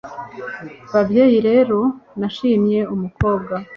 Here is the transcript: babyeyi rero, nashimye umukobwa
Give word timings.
babyeyi 0.91 1.39
rero, 1.49 1.79
nashimye 2.19 2.79
umukobwa 2.93 3.53